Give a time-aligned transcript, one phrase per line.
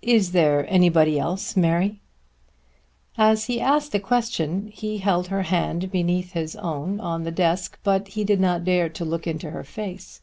[0.00, 2.00] "Is there anybody else, Mary?"
[3.18, 7.78] As he asked the question he held her hand beneath his own on the desk,
[7.84, 10.22] but he did not dare to look into her face.